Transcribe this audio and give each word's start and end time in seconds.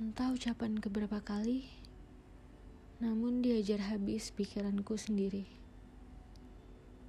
Entah 0.00 0.32
ucapan 0.32 0.80
keberapa 0.80 1.20
kali, 1.20 1.68
namun 2.96 3.44
diajar 3.44 3.92
habis 3.92 4.32
pikiranku 4.32 4.96
sendiri. 4.96 5.44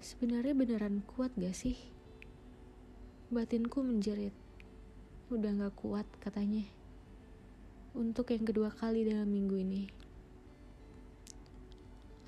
Sebenarnya 0.00 0.56
beneran 0.56 1.04
kuat 1.04 1.28
gak 1.36 1.52
sih? 1.52 1.76
Batinku 3.28 3.84
menjerit. 3.84 4.32
Udah 5.28 5.52
gak 5.60 5.76
kuat 5.76 6.08
katanya. 6.24 6.64
Untuk 7.92 8.32
yang 8.32 8.48
kedua 8.48 8.72
kali 8.72 9.04
dalam 9.04 9.28
minggu 9.28 9.60
ini. 9.60 9.84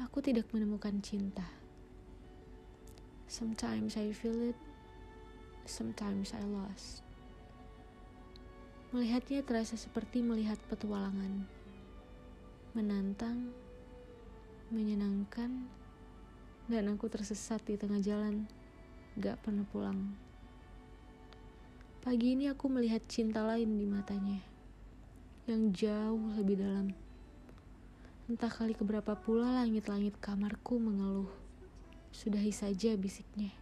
Aku 0.05 0.21
tidak 0.21 0.53
menemukan 0.53 1.00
cinta. 1.00 1.48
Sometimes 3.25 3.96
I 3.96 4.12
feel 4.12 4.53
it, 4.53 4.59
sometimes 5.64 6.37
I 6.37 6.45
lost. 6.45 7.12
Melihatnya 8.93 9.41
terasa 9.41 9.73
seperti 9.73 10.21
melihat 10.21 10.61
petualangan. 10.69 11.49
Menantang, 12.77 13.49
menyenangkan, 14.69 15.64
dan 16.69 16.93
aku 16.93 17.09
tersesat 17.09 17.64
di 17.64 17.81
tengah 17.81 18.05
jalan, 18.05 18.45
gak 19.17 19.41
pernah 19.41 19.64
pulang. 19.73 20.13
Pagi 22.05 22.36
ini 22.36 22.53
aku 22.53 22.69
melihat 22.69 23.00
cinta 23.09 23.41
lain 23.41 23.81
di 23.81 23.89
matanya, 23.89 24.45
yang 25.49 25.72
jauh 25.72 26.36
lebih 26.36 26.61
dalam. 26.61 26.93
Entah 28.29 28.53
kali 28.53 28.77
keberapa 28.77 29.17
pula 29.17 29.57
langit-langit 29.64 30.21
kamarku 30.21 30.77
mengeluh. 30.77 31.33
Sudahi 32.12 32.53
saja 32.53 32.92
bisiknya. 33.00 33.56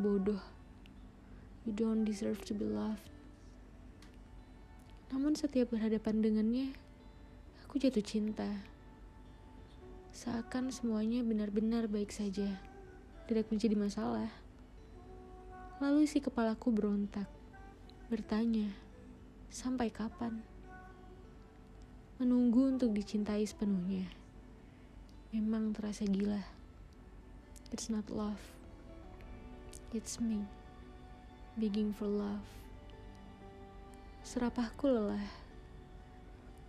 Bodoh. 0.00 0.40
You 1.68 1.76
don't 1.76 2.08
deserve 2.08 2.40
to 2.48 2.56
be 2.56 2.64
loved. 2.64 3.15
Namun 5.14 5.38
setiap 5.38 5.70
berhadapan 5.70 6.18
dengannya, 6.18 6.74
aku 7.62 7.78
jatuh 7.78 8.02
cinta. 8.02 8.48
Seakan 10.10 10.74
semuanya 10.74 11.22
benar-benar 11.22 11.86
baik 11.86 12.10
saja, 12.10 12.58
tidak 13.30 13.46
menjadi 13.52 13.78
masalah. 13.78 14.30
Lalu 15.78 16.08
si 16.08 16.18
kepalaku 16.18 16.72
berontak, 16.72 17.28
bertanya, 18.08 18.72
sampai 19.52 19.92
kapan? 19.94 20.42
Menunggu 22.16 22.72
untuk 22.72 22.96
dicintai 22.96 23.44
sepenuhnya. 23.44 24.08
Memang 25.36 25.76
terasa 25.76 26.08
gila. 26.08 26.40
It's 27.70 27.92
not 27.92 28.08
love. 28.08 28.40
It's 29.92 30.16
me. 30.16 30.48
Begging 31.60 31.92
for 31.92 32.08
love. 32.08 32.65
Serapahku 34.26 34.90
lelah. 34.90 35.22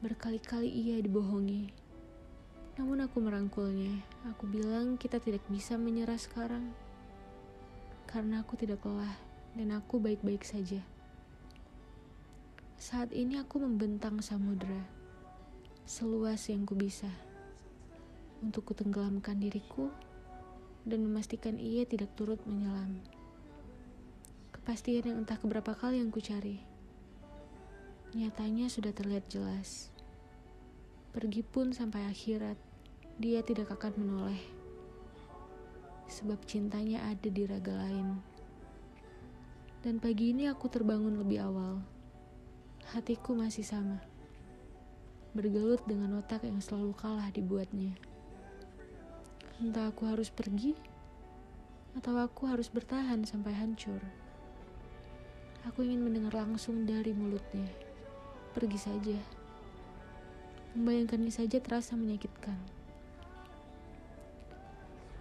Berkali-kali 0.05 0.69
ia 0.69 1.01
dibohongi. 1.01 1.73
Namun 2.77 3.01
aku 3.01 3.17
merangkulnya. 3.17 3.97
Aku 4.29 4.45
bilang 4.45 4.93
kita 4.93 5.17
tidak 5.17 5.41
bisa 5.49 5.73
menyerah 5.73 6.21
sekarang. 6.21 6.69
Karena 8.05 8.45
aku 8.45 8.61
tidak 8.61 8.85
lelah 8.85 9.09
dan 9.57 9.73
aku 9.73 9.97
baik-baik 9.97 10.45
saja. 10.45 10.85
Saat 12.77 13.09
ini 13.09 13.41
aku 13.41 13.57
membentang 13.57 14.21
samudera. 14.21 14.85
Seluas 15.89 16.45
yang 16.53 16.61
ku 16.61 16.77
bisa. 16.77 17.09
Untuk 18.45 18.69
kutenggelamkan 18.69 19.41
diriku 19.41 19.89
dan 20.85 21.01
memastikan 21.01 21.57
ia 21.57 21.89
tidak 21.89 22.13
turut 22.13 22.37
menyelam. 22.45 23.01
Kepastian 24.53 25.09
yang 25.09 25.25
entah 25.25 25.41
keberapa 25.41 25.73
kali 25.73 25.97
yang 25.97 26.13
ku 26.13 26.21
cari. 26.21 26.76
Nyatanya 28.15 28.71
sudah 28.71 28.95
terlihat 28.95 29.27
jelas. 29.27 29.91
Pergi 31.11 31.43
pun 31.43 31.75
sampai 31.75 32.07
akhirat, 32.07 32.55
dia 33.19 33.43
tidak 33.43 33.67
akan 33.75 33.99
menoleh. 33.99 34.39
Sebab 36.07 36.39
cintanya 36.47 37.03
ada 37.03 37.27
di 37.27 37.43
raga 37.43 37.75
lain. 37.75 38.23
Dan 39.83 39.99
pagi 39.99 40.31
ini 40.31 40.47
aku 40.47 40.71
terbangun 40.71 41.19
lebih 41.19 41.51
awal. 41.51 41.83
Hatiku 42.95 43.35
masih 43.35 43.67
sama. 43.67 43.99
Bergelut 45.35 45.83
dengan 45.83 46.23
otak 46.23 46.47
yang 46.47 46.63
selalu 46.63 46.95
kalah 46.95 47.27
dibuatnya. 47.35 47.91
Entah 49.59 49.91
aku 49.91 50.07
harus 50.07 50.31
pergi, 50.31 50.79
atau 51.99 52.15
aku 52.23 52.47
harus 52.47 52.71
bertahan 52.71 53.27
sampai 53.27 53.51
hancur. 53.51 53.99
Aku 55.67 55.83
ingin 55.83 56.07
mendengar 56.07 56.39
langsung 56.39 56.87
dari 56.87 57.11
mulutnya 57.11 57.86
pergi 58.57 58.81
saja. 58.81 59.19
Membayangkannya 60.73 61.29
saja 61.29 61.61
terasa 61.61 61.93
menyakitkan. 61.93 62.57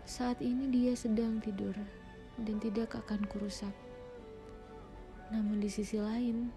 Saat 0.08 0.40
ini 0.40 0.72
dia 0.72 0.96
sedang 0.96 1.36
tidur 1.44 1.76
dan 2.40 2.56
tidak 2.56 2.96
akan 2.96 3.28
kurusak. 3.28 3.76
Namun 5.28 5.60
di 5.60 5.68
sisi 5.68 6.00
lain, 6.00 6.48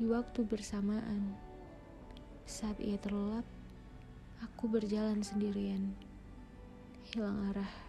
di 0.00 0.08
waktu 0.08 0.40
bersamaan, 0.48 1.36
saat 2.48 2.80
ia 2.80 2.96
terlelap, 2.96 3.44
aku 4.40 4.72
berjalan 4.72 5.20
sendirian, 5.20 5.92
hilang 7.12 7.52
arah. 7.52 7.87